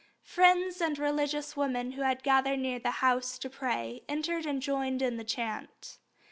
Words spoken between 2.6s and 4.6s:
the house to pray entered and